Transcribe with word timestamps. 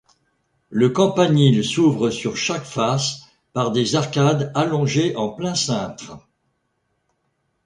Le 0.71 0.89
campanile 0.89 1.63
s'ouvre 1.63 2.09
sur 2.09 2.35
chaque 2.35 2.63
face 2.65 3.21
par 3.53 3.69
des 3.71 3.95
arcades 3.95 4.51
allongées 4.55 5.15
en 5.15 5.29
plein 5.29 5.53
cintre. 5.53 6.27